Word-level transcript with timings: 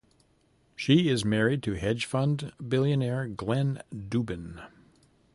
She 0.75 1.09
is 1.09 1.23
married 1.23 1.61
to 1.61 1.73
hedge 1.73 2.07
fund 2.07 2.51
billionaire 2.67 3.27
Glenn 3.27 3.83
Dubin. 3.93 4.59